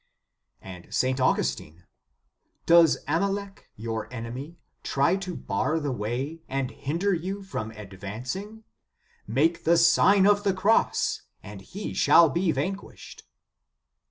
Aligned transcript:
"f 0.63 0.67
And 0.83 0.91
St. 0.91 1.21
Augustin: 1.21 1.83
"Does 2.65 2.97
Amalec, 3.07 3.69
your 3.75 4.11
enemy, 4.11 4.57
try 4.81 5.15
to 5.17 5.35
bar 5.35 5.79
the 5.79 5.91
way 5.91 6.41
and 6.49 6.71
hinder 6.71 7.13
you 7.13 7.43
from 7.43 7.69
advancing? 7.69 8.63
Make 9.27 9.63
the 9.63 9.77
Sign 9.77 10.25
of 10.25 10.43
the 10.43 10.55
Cross, 10.55 11.21
and 11.43 11.61
he 11.61 11.93
shall 11.93 12.31
be 12.31 12.51
vanquished."! 12.51 13.27